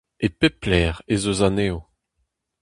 E 0.25 0.27
pep 0.39 0.57
lec'h 0.69 1.03
ez 1.13 1.23
eus 1.31 1.41
anezho. 1.47 1.79